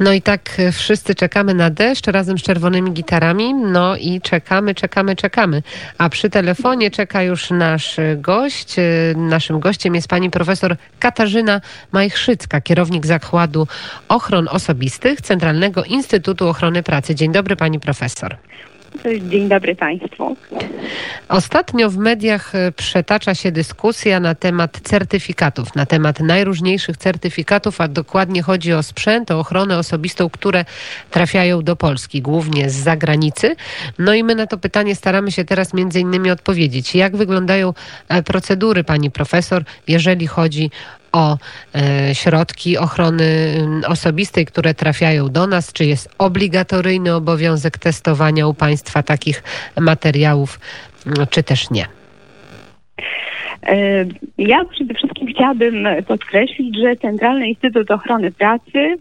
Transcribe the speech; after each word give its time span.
No 0.00 0.12
i 0.12 0.22
tak 0.22 0.50
e, 0.58 0.72
wszyscy 0.72 1.14
czekamy 1.14 1.54
na 1.54 1.70
deszcz 1.70 2.06
razem 2.06 2.38
z 2.38 2.42
czerwonymi 2.42 2.92
gitarami. 2.92 3.54
No 3.54 3.96
i 3.96 4.20
czekamy, 4.20 4.74
czekamy, 4.74 5.16
czekamy. 5.16 5.62
A 5.98 6.08
przy 6.08 6.30
telefonie 6.30 6.90
czeka 6.90 7.22
już 7.22 7.50
nasz 7.50 7.96
gość. 8.16 8.78
E, 8.78 8.82
naszym 9.16 9.60
gościem 9.60 9.94
jest 9.94 10.08
pani 10.08 10.30
profesor 10.30 10.76
Katarzyna 10.98 11.60
Majchrzycka, 11.92 12.60
kierownik 12.60 13.06
Zakładu 13.06 13.66
Ochron 14.08 14.48
Osobistych 14.48 15.20
Centralnego 15.20 15.84
Instytutu 15.84 16.48
Ochrony 16.48 16.82
Pracy. 16.82 17.14
Dzień 17.14 17.32
dobry 17.32 17.56
pani 17.56 17.80
profesor. 17.80 18.36
Dzień 19.28 19.48
dobry 19.48 19.76
Państwu. 19.76 20.36
Ostatnio 21.28 21.90
w 21.90 21.96
mediach 21.96 22.54
e, 22.54 22.72
przetacza 22.72 23.34
się 23.34 23.52
dyskusja 23.52 24.20
na 24.20 24.34
temat 24.34 24.80
certyfikatów, 24.82 25.74
na 25.74 25.86
temat 25.86 26.20
najróżniejszych 26.20 26.96
certyfikatów, 26.96 27.80
a 27.80 27.88
dokładnie 27.88 28.42
chodzi 28.42 28.72
o 28.72 28.82
sprzęt, 28.82 29.30
o 29.30 29.38
ochronę 29.38 29.78
osobistą, 29.78 30.30
które 30.30 30.64
trafiają 31.10 31.62
do 31.62 31.76
Polski, 31.76 32.22
głównie 32.22 32.70
z 32.70 32.74
zagranicy. 32.74 33.56
No 33.98 34.14
i 34.14 34.24
my 34.24 34.34
na 34.34 34.46
to 34.46 34.58
pytanie 34.58 34.94
staramy 34.94 35.32
się 35.32 35.44
teraz 35.44 35.74
między 35.74 36.00
innymi 36.00 36.30
odpowiedzieć. 36.30 36.94
Jak 36.94 37.16
wyglądają 37.16 37.74
e, 38.08 38.22
procedury, 38.22 38.84
pani 38.84 39.10
profesor, 39.10 39.64
jeżeli 39.88 40.26
chodzi 40.26 40.70
o 41.18 41.38
e, 41.74 42.14
środki 42.14 42.78
ochrony 42.78 43.26
osobistej, 43.88 44.46
które 44.46 44.74
trafiają 44.74 45.28
do 45.28 45.46
nas? 45.46 45.72
Czy 45.72 45.84
jest 45.84 46.14
obligatoryjny 46.18 47.14
obowiązek 47.14 47.78
testowania 47.78 48.46
u 48.46 48.54
państwa 48.54 49.02
takich 49.02 49.42
materiałów, 49.80 50.60
czy 51.30 51.42
też 51.42 51.70
nie? 51.70 51.86
E, 53.66 54.04
ja 54.38 54.64
przede 54.64 54.94
wszystkim 54.94 55.28
chciałabym 55.34 55.86
podkreślić, 56.06 56.78
że 56.82 56.96
Centralny 56.96 57.48
Instytut 57.48 57.90
Ochrony 57.90 58.32
Pracy, 58.32 58.98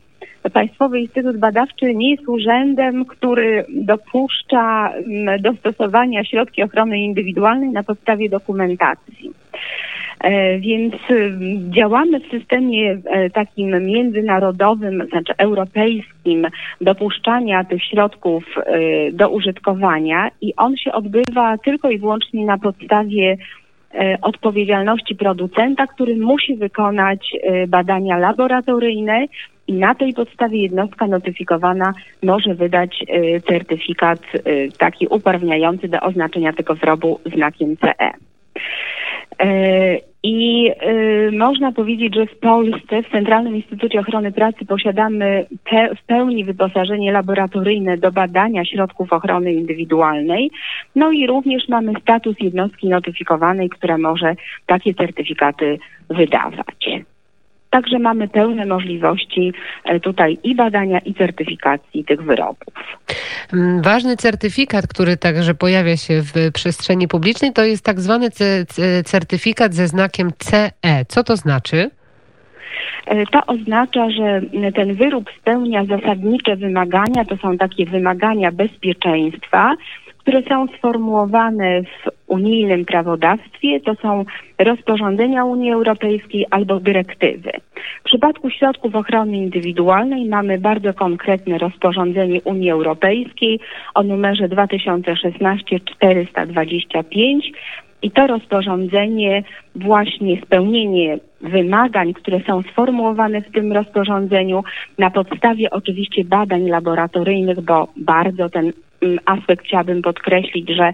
Państwowy 0.54 1.00
Instytut 1.00 1.38
Badawczy 1.38 1.96
nie 1.96 2.12
jest 2.12 2.28
urzędem, 2.28 3.06
który 3.06 3.66
dopuszcza 3.70 4.90
mm, 4.90 5.42
dostosowania 5.42 6.24
środki 6.24 6.64
ochrony 6.64 7.00
indywidualnej 7.00 7.70
na 7.70 7.84
podstawie 7.84 8.30
dokumentacji. 8.30 9.31
E, 10.20 10.60
więc 10.60 10.94
działamy 11.70 12.20
w 12.20 12.32
systemie 12.32 12.98
e, 13.06 13.30
takim 13.30 13.86
międzynarodowym, 13.86 15.08
znaczy 15.09 15.34
europejskim 15.38 16.48
dopuszczania 16.82 17.64
tych 17.64 17.84
środków 17.84 18.44
e, 18.58 19.12
do 19.12 19.30
użytkowania 19.30 20.30
i 20.42 20.56
on 20.56 20.78
się 20.78 20.92
odbywa 20.92 21.58
tylko 21.58 21.90
i 21.90 22.00
wyłącznie 22.00 22.46
na 22.46 22.58
podstawie 22.58 23.38
odpowiedzialności 24.22 25.16
producenta, 25.16 25.88
który 25.88 26.18
musi 26.18 26.56
wykonać 26.56 27.31
badania 27.68 28.18
laboratoryjne 28.18 29.26
i 29.68 29.74
na 29.74 29.96
tej 29.96 30.14
podstawie 30.14 30.62
jednostka 30.62 31.08
notyfikowana 31.08 31.94
może 32.24 32.56
wydać 32.56 33.06
certyfikat 33.48 34.20
taki 34.78 35.08
uprawniający 35.08 35.88
do 35.88 36.00
oznaczenia 36.00 36.54
tego 36.54 36.76
wyrobu 36.76 37.20
znakiem 37.26 37.78
CE. 37.78 38.12
E, 39.40 40.00
I 40.24 40.72
y, 40.88 41.32
można 41.32 41.72
powiedzieć, 41.72 42.16
że 42.16 42.26
w 42.26 42.40
Polsce, 42.40 43.04
w 43.04 43.12
Centralnym 43.12 43.56
Instytucie 43.56 44.00
Ochrony 44.00 44.32
Pracy 44.32 44.66
posiadamy 44.66 45.46
pe 45.64 45.96
w 45.96 46.04
pełni 46.06 46.44
wyposażenie 46.44 47.12
laboratoryjne 47.12 47.98
do 47.98 48.12
badania 48.12 48.66
środków 48.66 49.14
ochrony 49.14 49.54
indywidualnej. 49.54 50.52
No 50.96 51.12
i 51.12 51.28
również 51.28 51.68
mamy 51.68 51.94
status 52.02 52.36
jednostki 52.40 52.90
notyfikowanej, 52.90 53.70
która 53.70 53.98
może 53.98 54.36
takie 54.66 54.94
certyfikaty 54.94 55.80
wydawać. 56.10 56.90
Także 57.70 58.00
mamy 58.00 58.28
pełne 58.28 58.66
możliwości 58.66 59.54
e, 59.86 60.00
tutaj 60.00 60.38
i 60.44 60.56
badania, 60.56 61.00
i 61.00 61.14
certyfikacji 61.14 62.06
tych 62.06 62.22
wyrobów. 62.22 62.74
Mm, 63.54 63.82
ważny 63.82 64.18
certyfikat, 64.18 64.88
który 64.88 65.18
także 65.18 65.54
pojawia 65.54 65.98
się 65.98 66.22
w 66.22 66.52
przestrzeni 66.54 67.08
publicznej, 67.08 67.54
to 67.54 67.64
jest 67.64 67.86
tak 67.86 68.00
zwany 68.00 68.30
certyfikat 69.06 69.74
ze 69.74 69.88
znakiem 69.88 70.31
CE. 70.38 71.06
Co 71.08 71.24
to 71.24 71.36
znaczy? 71.36 71.90
E, 73.06 73.25
to 73.25 73.46
oznacza, 73.47 74.09
że 74.09 74.41
ten 74.75 74.96
wyrób 74.96 75.30
spełnia 75.41 75.86
zasadnicze 75.86 76.56
wymagania, 76.56 77.25
to 77.25 77.38
są 77.38 77.58
takie 77.58 77.86
wymagania 77.86 78.52
bezpieczeństwa, 78.52 79.75
które 80.28 80.44
są 80.50 80.68
sformułowane 80.78 81.82
w 81.82 82.10
unijnym 82.28 82.86
prawodawstwie, 82.86 83.80
to 83.80 83.96
są 83.96 84.26
rozporządzenia 84.60 85.46
Unii 85.46 85.72
Europejskiej 85.72 86.46
albo 86.52 86.80
dyrektywy. 86.80 87.52
W 88.00 88.04
przypadku 88.04 88.50
środków 88.50 88.96
ochrony 88.96 89.38
indywidualnej 89.38 90.26
mamy 90.26 90.58
bardzo 90.58 90.94
konkretne 90.94 91.58
rozporządzenie 91.58 92.42
Unii 92.42 92.72
Europejskiej 92.72 93.60
o 93.96 94.04
numerze 94.04 94.50
2016-425 94.50 97.40
i 98.02 98.12
to 98.12 98.28
rozporządzenie, 98.28 99.44
właśnie 99.76 100.42
spełnienie 100.42 101.18
wymagań, 101.42 102.14
które 102.14 102.40
są 102.48 102.62
sformułowane 102.62 103.42
w 103.42 103.52
tym 103.52 103.74
rozporządzeniu, 103.74 104.64
na 104.98 105.12
podstawie 105.12 105.70
oczywiście 105.70 106.26
badań 106.26 106.70
laboratoryjnych, 106.70 107.62
bo 107.62 107.88
bardzo 107.98 108.50
ten 108.50 108.74
aspekt 109.25 109.66
chciałabym 109.66 110.02
podkreślić, 110.02 110.69
że 110.69 110.94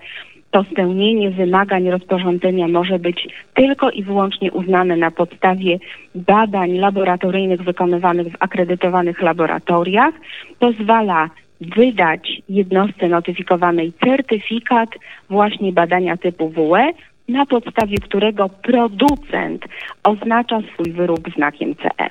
to 0.52 0.64
spełnienie 0.64 1.32
wymagań 1.32 1.90
rozporządzenia 1.90 2.68
może 2.68 3.00
być 3.00 3.28
tylko 3.54 3.90
i 3.90 4.04
wyłącznie 4.04 4.52
uznane 4.52 4.96
na 4.98 5.12
podstawie 5.12 5.80
badań 6.16 6.72
laboratoryjnych 6.78 7.64
wykonywanych 7.64 8.28
w 8.28 8.36
akredytowanych 8.40 9.22
laboratoriach, 9.22 10.14
pozwala 10.60 11.30
wydać 11.62 12.42
jednostce 12.50 13.08
notyfikowanej 13.10 13.94
certyfikat 14.06 14.90
właśnie 15.30 15.72
badania 15.72 16.18
typu 16.18 16.50
WE, 16.50 16.92
na 17.28 17.46
podstawie 17.46 17.98
którego 17.98 18.50
producent 18.50 19.66
oznacza 20.04 20.60
swój 20.74 20.92
wyrób 20.92 21.30
znakiem 21.36 21.76
CE. 21.76 22.10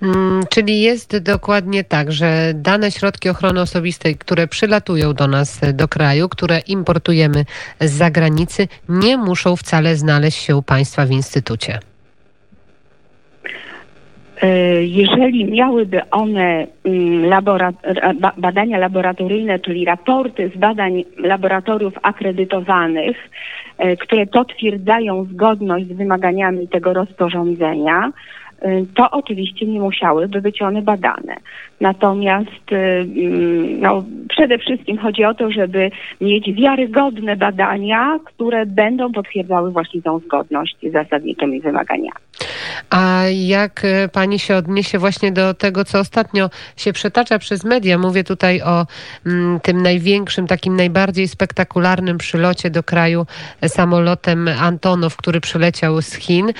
Hmm, 0.00 0.42
czyli 0.50 0.80
jest 0.80 1.18
dokładnie 1.18 1.84
tak, 1.84 2.12
że 2.12 2.52
dane 2.54 2.90
środki 2.90 3.28
ochrony 3.28 3.60
osobistej, 3.60 4.16
które 4.16 4.46
przylatują 4.46 5.14
do 5.14 5.26
nas 5.26 5.60
do 5.74 5.88
kraju, 5.88 6.28
które 6.28 6.58
importujemy 6.58 7.44
z 7.80 7.90
zagranicy, 7.90 8.68
nie 8.88 9.16
muszą 9.16 9.56
wcale 9.56 9.96
znaleźć 9.96 10.38
się 10.38 10.56
u 10.56 10.62
Państwa 10.62 11.06
w 11.06 11.10
instytucie. 11.10 11.89
E, 14.42 14.82
jeżeli 14.84 15.44
miałyby 15.44 16.10
one 16.10 16.66
mm, 16.84 17.44
badania 18.36 18.78
laboratoryjne, 18.78 19.58
czyli 19.58 19.84
raporty 19.84 20.50
z 20.54 20.58
badań 20.58 21.04
laboratoriów 21.18 21.94
akredytowanych, 22.02 23.16
e, 23.78 23.96
które 23.96 24.26
potwierdzają 24.26 25.24
zgodność 25.24 25.86
z 25.86 25.92
wymaganiami 25.92 26.68
tego 26.68 26.92
rozporządzenia, 26.92 28.12
to 28.94 29.10
oczywiście 29.10 29.66
nie 29.66 29.80
musiałyby 29.80 30.40
być 30.40 30.62
one 30.62 30.82
badane. 30.82 31.36
Natomiast 31.80 32.72
mm, 32.72 33.80
no, 33.80 34.04
przede 34.28 34.58
wszystkim 34.58 34.98
chodzi 34.98 35.24
o 35.24 35.34
to, 35.34 35.50
żeby 35.50 35.90
mieć 36.20 36.52
wiarygodne 36.52 37.36
badania, 37.36 38.18
które 38.24 38.66
będą 38.66 39.12
potwierdzały 39.12 39.70
właśnie 39.70 40.02
tą 40.02 40.18
zgodność 40.18 40.76
z 40.82 40.92
zasadniczymi 40.92 41.60
wymaganiami. 41.60 42.10
A 42.90 43.22
jak 43.32 43.84
e, 43.84 44.08
pani 44.08 44.38
się 44.38 44.56
odniesie 44.56 44.98
właśnie 44.98 45.32
do 45.32 45.54
tego, 45.54 45.84
co 45.84 45.98
ostatnio 45.98 46.50
się 46.76 46.92
przetacza 46.92 47.38
przez 47.38 47.64
media? 47.64 47.98
Mówię 47.98 48.24
tutaj 48.24 48.62
o 48.62 48.86
mm, 49.26 49.60
tym 49.60 49.82
największym, 49.82 50.46
takim 50.46 50.76
najbardziej 50.76 51.28
spektakularnym 51.28 52.18
przylocie 52.18 52.70
do 52.70 52.82
kraju 52.82 53.26
samolotem 53.66 54.48
Antonow, 54.60 55.16
który 55.16 55.40
przyleciał 55.40 56.02
z 56.02 56.14
Chin. 56.14 56.52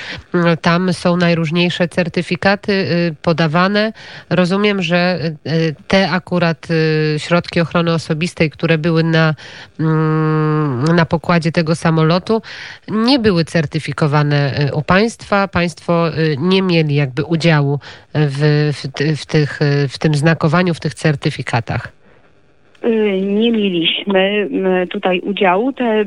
Tam 0.62 0.92
są 0.92 1.16
najróżniejsze 1.16 1.88
certyfikaty 1.90 2.72
y, 2.72 3.14
podawane. 3.22 3.92
Rozumiem, 4.30 4.82
że 4.82 5.20
y, 5.46 5.74
te 5.88 6.10
akurat 6.10 6.68
y, 6.70 7.18
środki 7.18 7.60
ochrony 7.60 7.92
osobistej, 7.92 8.50
które 8.50 8.78
były 8.78 9.04
na, 9.04 9.34
mm, 9.80 10.84
na 10.84 11.04
pokładzie 11.04 11.52
tego 11.52 11.74
samolotu, 11.74 12.42
nie 12.88 13.18
były 13.18 13.44
certyfikowane 13.44 14.70
u 14.72 14.82
państwa. 14.82 15.48
Państwo 15.48 16.10
nie 16.38 16.62
mieli 16.62 16.94
jakby 16.94 17.24
udziału 17.24 17.78
w, 18.14 18.70
w, 18.72 18.88
w, 19.20 19.26
tych, 19.26 19.60
w 19.88 19.98
tym 19.98 20.14
znakowaniu, 20.14 20.74
w 20.74 20.80
tych 20.80 20.94
certyfikatach? 20.94 21.92
Nie 23.22 23.52
mieliśmy 23.52 24.48
tutaj 24.90 25.20
udziału. 25.20 25.72
Te, 25.72 26.04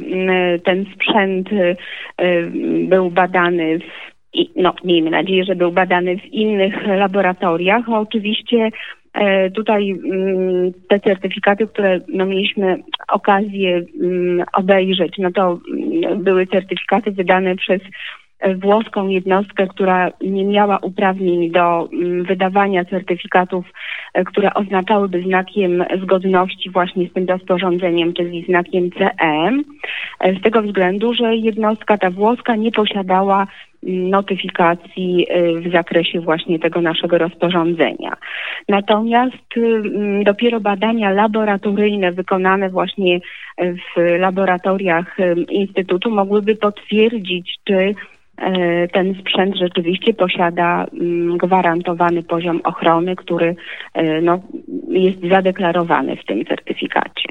ten 0.66 0.86
sprzęt 0.96 1.50
był 2.90 3.12
badany 3.12 3.80
w 3.80 4.13
no, 4.56 4.74
miejmy 4.84 5.10
nadzieję, 5.10 5.44
że 5.44 5.56
był 5.56 5.72
badany 5.72 6.18
w 6.18 6.26
innych 6.26 6.88
laboratoriach. 6.88 7.90
Oczywiście 7.90 8.70
e, 9.14 9.52
tutaj 9.52 9.96
te 10.88 11.00
certyfikaty, 11.00 11.68
które 11.68 12.00
no, 12.08 12.26
mieliśmy 12.26 12.78
okazję 13.08 13.82
obejrzeć, 14.54 15.14
no 15.18 15.32
to 15.32 15.60
były 16.18 16.48
certyfikaty 16.48 17.12
wydane 17.12 17.56
przez 17.56 17.82
włoską 18.56 19.08
jednostkę, 19.08 19.68
która 19.68 20.10
nie 20.22 20.46
miała 20.46 20.78
uprawnień 20.78 21.52
do 21.52 21.90
mm, 21.94 22.24
wydawania 22.24 22.86
certyfikatów, 22.86 23.66
e, 24.14 24.24
które 24.24 24.54
oznaczałyby 24.54 25.22
znakiem 25.22 25.84
zgodności 26.04 26.70
właśnie 26.70 27.08
z 27.08 27.14
tym 27.14 27.26
rozporządzeniem, 27.26 28.14
czyli 28.14 28.46
znakiem 28.46 28.92
CE, 28.92 29.52
z 30.40 30.42
tego 30.42 30.62
względu, 30.62 31.14
że 31.14 31.36
jednostka 31.36 31.98
ta 31.98 32.12
włoska 32.12 32.56
nie 32.56 32.72
posiadała 32.72 33.48
notyfikacji 33.84 35.28
y, 35.32 35.62
w 35.62 35.72
zakresie 35.72 36.20
właśnie 36.20 36.60
tego 36.60 36.82
naszego 36.82 37.18
rozporządzenia. 37.18 38.14
Natomiast 38.70 39.58
y, 39.58 39.82
dopiero 40.26 40.60
badania 40.60 41.12
laboratoryjne 41.12 42.12
wykonane 42.12 42.70
właśnie 42.70 43.20
w 43.58 44.20
laboratoriach 44.20 45.20
y, 45.20 45.36
Instytutu 45.50 46.10
mogłyby 46.10 46.56
potwierdzić, 46.56 47.56
czy 47.64 47.74
E, 47.76 48.13
ten 48.94 49.16
sprzęt 49.20 49.56
rzeczywiście 49.56 50.14
posiada 50.14 50.86
mm, 50.94 51.38
gwarantowany 51.38 52.24
poziom 52.24 52.62
ochrony, 52.64 53.16
który 53.16 53.56
e, 53.94 54.22
no, 54.22 54.40
jest 54.90 55.18
zadeklarowany 55.30 56.16
w 56.16 56.26
tym 56.26 56.46
certyfikacie. 56.46 57.30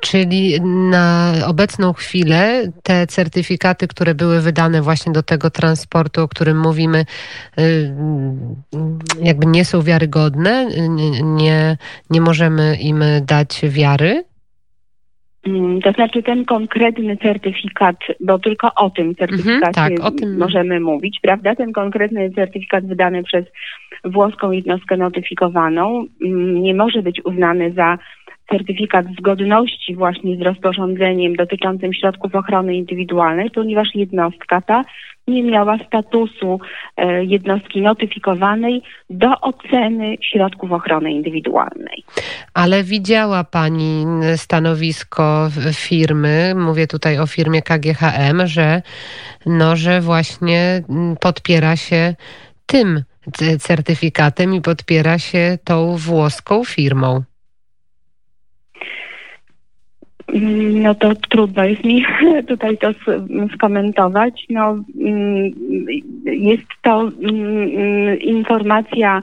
Czyli 0.00 0.60
na 0.90 1.32
obecną 1.46 1.92
chwilę 1.92 2.62
te 2.82 3.06
certyfikaty, 3.06 3.88
które 3.88 4.14
były 4.14 4.40
wydane 4.40 4.82
właśnie 4.82 5.12
do 5.12 5.22
tego 5.22 5.50
transportu, 5.50 6.22
o 6.22 6.28
którym 6.28 6.60
mówimy, 6.60 7.04
y, 7.58 7.94
jakby 9.22 9.46
nie 9.46 9.64
są 9.64 9.82
wiarygodne, 9.82 10.66
nie, 11.22 11.76
nie 12.10 12.20
możemy 12.20 12.76
im 12.76 13.04
dać 13.22 13.60
wiary? 13.62 14.24
Mm, 15.48 15.80
to 15.80 15.92
znaczy 15.92 16.22
ten 16.22 16.44
konkretny 16.44 17.16
certyfikat, 17.16 17.96
bo 18.20 18.38
tylko 18.38 18.70
o 18.76 18.90
tym 18.90 19.14
certyfikacie 19.14 19.80
mhm, 19.80 19.96
tak, 19.96 20.06
o 20.06 20.10
tym... 20.10 20.38
możemy 20.38 20.80
mówić, 20.80 21.18
prawda? 21.22 21.54
Ten 21.54 21.72
konkretny 21.72 22.30
certyfikat 22.30 22.86
wydany 22.86 23.22
przez 23.22 23.44
włoską 24.04 24.50
jednostkę 24.50 24.96
notyfikowaną 24.96 26.04
mm, 26.24 26.62
nie 26.62 26.74
może 26.74 27.02
być 27.02 27.24
uznany 27.24 27.72
za 27.72 27.98
certyfikat 28.50 29.06
zgodności 29.18 29.94
właśnie 29.94 30.36
z 30.36 30.40
rozporządzeniem 30.40 31.36
dotyczącym 31.36 31.94
środków 31.94 32.34
ochrony 32.34 32.74
indywidualnej, 32.74 33.50
ponieważ 33.50 33.88
jednostka 33.94 34.60
ta 34.60 34.84
nie 35.28 35.42
miała 35.42 35.78
statusu 35.86 36.60
e, 36.96 37.24
jednostki 37.24 37.82
notyfikowanej 37.82 38.82
do 39.10 39.40
oceny 39.40 40.16
środków 40.20 40.72
ochrony 40.72 41.12
indywidualnej. 41.12 42.04
Ale 42.54 42.84
widziała 42.84 43.44
Pani 43.44 44.04
stanowisko 44.36 45.48
firmy, 45.74 46.54
mówię 46.56 46.86
tutaj 46.86 47.18
o 47.18 47.26
firmie 47.26 47.62
KGHM, 47.62 48.46
że, 48.46 48.82
no, 49.46 49.76
że 49.76 50.00
właśnie 50.00 50.82
podpiera 51.20 51.76
się 51.76 52.14
tym 52.66 53.02
certyfikatem 53.58 54.54
i 54.54 54.60
podpiera 54.60 55.18
się 55.18 55.58
tą 55.64 55.96
włoską 55.96 56.64
firmą. 56.64 57.22
No 60.82 60.94
to 60.94 61.14
trudno 61.14 61.64
jest 61.64 61.84
mi 61.84 62.04
tutaj 62.48 62.78
to 62.78 62.88
skomentować. 63.54 64.46
No, 64.50 64.84
mm, 65.00 65.50
jest 66.24 66.66
to 66.82 67.00
mm, 67.00 68.20
informacja 68.20 69.22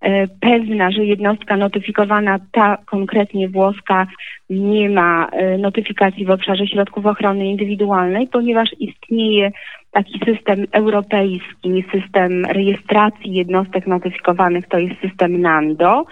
e, 0.00 0.26
pewna, 0.28 0.90
że 0.90 1.04
jednostka 1.04 1.56
notyfikowana, 1.56 2.38
ta 2.52 2.76
konkretnie 2.86 3.48
włoska, 3.48 4.06
nie 4.50 4.90
ma 4.90 5.28
e, 5.32 5.58
notyfikacji 5.58 6.24
w 6.24 6.30
obszarze 6.30 6.66
środków 6.66 7.06
ochrony 7.06 7.46
indywidualnej, 7.46 8.28
ponieważ 8.28 8.70
istnieje 8.80 9.52
taki 9.90 10.20
system 10.24 10.66
europejski, 10.72 11.84
system 11.92 12.44
rejestracji 12.44 13.34
jednostek 13.34 13.86
notyfikowanych, 13.86 14.68
to 14.68 14.78
jest 14.78 15.00
system 15.00 15.40
NANDO. 15.40 16.04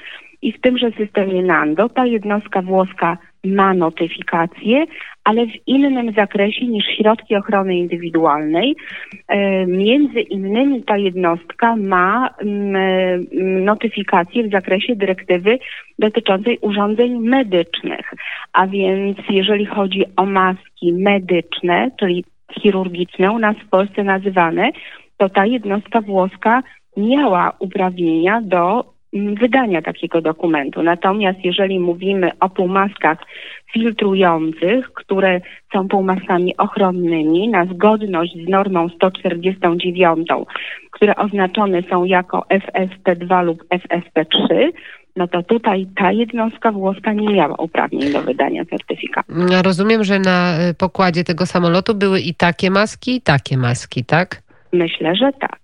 I 0.45 0.53
w 0.53 0.61
tymże 0.61 0.91
systemie 0.91 1.43
NANDO 1.43 1.89
ta 1.89 2.07
jednostka 2.07 2.63
włoska 2.63 3.19
ma 3.45 3.75
notyfikację, 3.75 4.85
ale 5.25 5.47
w 5.47 5.53
innym 5.67 6.13
zakresie 6.13 6.67
niż 6.67 6.85
środki 6.87 7.37
ochrony 7.37 7.77
indywidualnej. 7.77 8.77
E, 9.29 9.67
między 9.67 10.21
innymi 10.21 10.83
ta 10.83 10.97
jednostka 10.97 11.77
ma 11.77 12.31
mm, 12.41 12.77
mm, 12.77 13.65
notyfikację 13.65 14.49
w 14.49 14.53
zakresie 14.53 14.97
dyrektywy 14.97 15.59
dotyczącej 15.99 16.59
urządzeń 16.61 17.19
medycznych. 17.19 18.15
A 18.53 18.67
więc 18.67 19.19
jeżeli 19.31 19.67
chodzi 19.67 20.05
o 20.17 20.27
maski 20.27 20.93
medyczne, 20.93 21.91
czyli 22.01 22.25
chirurgiczne, 22.61 23.33
u 23.33 23.39
nas 23.39 23.57
w 23.57 23.69
Polsce 23.69 24.05
nazywane, 24.05 24.71
to 25.17 25.29
ta 25.29 25.47
jednostka 25.47 26.01
włoska 26.01 26.63
miała 26.97 27.53
uprawnienia 27.59 28.41
do 28.41 28.94
wydania 29.15 29.83
takiego 29.83 30.21
dokumentu. 30.21 30.83
Natomiast 30.83 31.39
jeżeli 31.45 31.81
mówimy 31.81 32.31
o 32.41 32.49
półmaskach 32.49 33.19
filtrujących, 33.73 34.93
które 34.93 35.41
są 35.73 35.89
półmaskami 35.89 36.57
ochronnymi 36.57 37.49
na 37.49 37.65
zgodność 37.65 38.33
z 38.47 38.49
normą 38.49 38.89
149, 38.89 40.29
które 40.91 41.17
oznaczone 41.17 41.83
są 41.91 42.05
jako 42.05 42.47
FSP2 42.51 43.45
lub 43.45 43.65
FSP3, 43.65 44.71
no 45.17 45.29
to 45.29 45.43
tutaj 45.43 45.87
ta 45.97 46.13
jednostka 46.13 46.73
włoska 46.73 47.13
nie 47.13 47.29
miała 47.29 47.57
uprawnień 47.57 48.13
do 48.13 48.23
wydania 48.23 48.65
certyfikatu. 48.65 49.33
Rozumiem, 49.65 50.05
że 50.05 50.19
na 50.19 50.55
pokładzie 50.79 51.25
tego 51.25 51.47
samolotu 51.47 51.95
były 51.95 52.21
i 52.21 52.35
takie 52.35 52.71
maski, 52.71 53.17
i 53.17 53.21
takie 53.21 53.57
maski, 53.57 54.05
tak? 54.05 54.43
Myślę, 54.73 55.17
że 55.17 55.31
tak. 55.41 55.61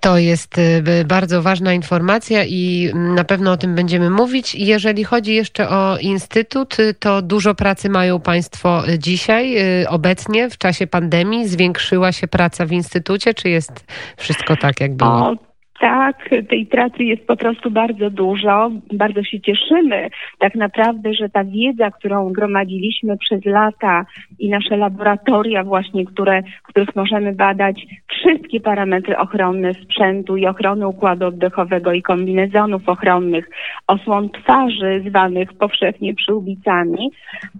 To 0.00 0.18
jest 0.18 0.58
y, 0.58 1.04
bardzo 1.06 1.42
ważna 1.42 1.72
informacja 1.72 2.44
i 2.44 2.90
na 2.94 3.24
pewno 3.24 3.52
o 3.52 3.56
tym 3.56 3.74
będziemy 3.74 4.10
mówić. 4.10 4.54
Jeżeli 4.54 5.04
chodzi 5.04 5.34
jeszcze 5.34 5.68
o 5.68 5.98
Instytut, 5.98 6.78
y, 6.78 6.94
to 6.94 7.22
dużo 7.22 7.54
pracy 7.54 7.88
mają 7.88 8.20
Państwo 8.20 8.88
y, 8.88 8.98
dzisiaj, 8.98 9.56
obecnie 9.88 10.50
w 10.50 10.58
czasie 10.58 10.86
pandemii. 10.86 11.48
Zwiększyła 11.48 12.12
się 12.12 12.28
praca 12.28 12.66
w 12.66 12.72
Instytucie, 12.72 13.34
czy 13.34 13.48
jest 13.48 13.84
wszystko 14.16 14.56
tak, 14.56 14.80
jak 14.80 14.94
było? 14.94 15.10
O, 15.10 15.34
tak, 15.80 16.30
tej 16.48 16.66
pracy 16.66 17.04
jest 17.04 17.26
po 17.26 17.36
prostu 17.36 17.70
bardzo 17.70 18.10
dużo. 18.10 18.70
Bardzo 18.92 19.22
się 19.22 19.40
cieszymy 19.40 20.08
tak 20.38 20.54
naprawdę, 20.54 21.14
że 21.14 21.28
ta 21.28 21.44
wiedza, 21.44 21.90
którą 21.90 22.32
gromadziliśmy 22.32 23.18
przez 23.18 23.44
lata 23.44 24.06
i 24.38 24.48
nasze 24.48 24.76
laboratoria 24.76 25.64
właśnie, 25.64 26.04
które, 26.04 26.42
w 26.42 26.68
których 26.68 26.96
możemy 26.96 27.32
badać 27.32 27.86
wszystkie 28.08 28.60
parametry 28.60 29.16
ochronne 29.18 29.74
sprzętu 29.74 30.36
i 30.36 30.46
ochrony 30.46 30.88
układu 30.88 31.26
oddechowego 31.26 31.92
i 31.92 32.02
kombinezonów 32.02 32.88
ochronnych, 32.88 33.50
osłon 33.86 34.30
twarzy 34.30 35.02
zwanych 35.08 35.52
powszechnie 35.52 36.14
przyłbicami, 36.14 37.10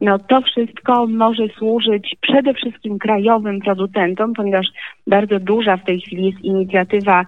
no 0.00 0.18
to 0.18 0.40
wszystko 0.40 1.06
może 1.06 1.48
służyć 1.58 2.16
przede 2.20 2.54
wszystkim 2.54 2.98
krajowym 2.98 3.60
producentom, 3.60 4.32
ponieważ 4.34 4.66
bardzo 5.06 5.40
duża 5.40 5.76
w 5.76 5.84
tej 5.84 6.00
chwili 6.00 6.26
jest 6.26 6.44
inicjatywa 6.44 7.24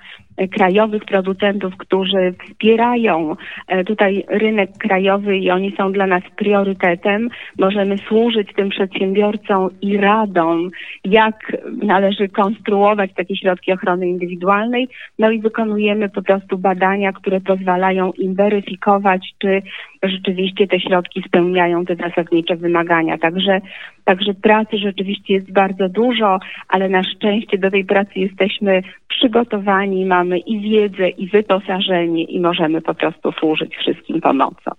krajowych 0.46 1.04
producentów, 1.04 1.76
którzy 1.76 2.34
wspierają 2.44 3.36
e, 3.66 3.84
tutaj 3.84 4.24
rynek 4.28 4.70
krajowy 4.78 5.38
i 5.38 5.50
oni 5.50 5.74
są 5.76 5.92
dla 5.92 6.06
nas 6.06 6.22
priorytetem. 6.36 7.28
Możemy 7.58 7.98
służyć 7.98 8.48
tym 8.56 8.68
przedsiębiorcom 8.68 9.70
i 9.82 9.96
radom, 9.96 10.70
jak 11.04 11.56
należy 11.82 12.28
konstruować 12.28 13.10
takie 13.16 13.36
środki 13.36 13.72
ochrony 13.72 14.08
indywidualnej. 14.08 14.88
No 15.18 15.30
i 15.30 15.40
wykonujemy 15.40 16.08
po 16.08 16.22
prostu 16.22 16.58
badania, 16.58 17.12
które 17.12 17.40
pozwalają 17.40 18.12
im 18.12 18.34
weryfikować, 18.34 19.34
czy 19.38 19.62
rzeczywiście 20.02 20.66
te 20.66 20.80
środki 20.80 21.22
spełniają 21.26 21.84
te 21.84 21.96
zasadnicze 21.96 22.56
wymagania. 22.56 23.18
Także, 23.18 23.60
także 24.08 24.34
pracy 24.34 24.78
rzeczywiście 24.78 25.34
jest 25.34 25.52
bardzo 25.52 25.88
dużo, 25.88 26.38
ale 26.68 26.88
na 26.88 27.02
szczęście 27.04 27.58
do 27.58 27.70
tej 27.70 27.84
pracy 27.84 28.10
jesteśmy 28.14 28.82
przygotowani, 29.08 30.06
mamy 30.06 30.38
i 30.38 30.60
wiedzę, 30.60 31.08
i 31.08 31.28
wyposażenie 31.28 32.24
i 32.24 32.40
możemy 32.40 32.80
po 32.80 32.94
prostu 32.94 33.32
służyć 33.32 33.76
wszystkim 33.76 34.20
pomocą. 34.20 34.70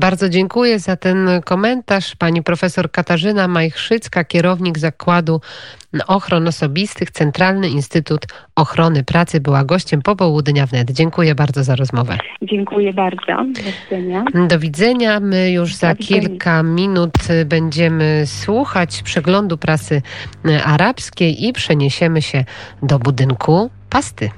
Bardzo 0.00 0.28
dziękuję 0.28 0.78
za 0.78 0.96
ten 0.96 1.28
komentarz. 1.44 2.16
Pani 2.16 2.42
profesor 2.42 2.90
Katarzyna 2.90 3.48
Majchrzycka, 3.48 4.24
kierownik 4.24 4.78
Zakładu 4.78 5.40
Ochron 6.06 6.48
Osobistych, 6.48 7.10
Centralny 7.10 7.68
Instytut 7.68 8.26
Ochrony 8.56 9.04
Pracy, 9.04 9.40
była 9.40 9.64
gościem 9.64 10.02
popołudnia 10.02 10.66
wnet. 10.66 10.90
Dziękuję 10.90 11.34
bardzo 11.34 11.64
za 11.64 11.76
rozmowę. 11.76 12.18
Dziękuję 12.42 12.92
bardzo. 12.92 13.22
Do 13.26 13.62
widzenia. 13.62 14.24
Do 14.48 14.58
widzenia. 14.58 15.20
My 15.20 15.50
już 15.50 15.74
za 15.74 15.94
kilka 15.94 16.62
minut 16.62 17.12
będziemy 17.46 18.22
słuchać 18.26 19.02
przeglądu 19.02 19.58
prasy 19.58 20.02
arabskiej 20.64 21.44
i 21.46 21.52
przeniesiemy 21.52 22.22
się 22.22 22.44
do 22.82 22.98
budynku 22.98 23.70
pasty. 23.90 24.30